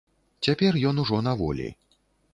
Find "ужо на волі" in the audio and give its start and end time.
1.05-1.69